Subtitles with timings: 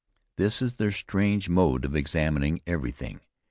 [0.35, 3.19] This is their strange mode of examining everything.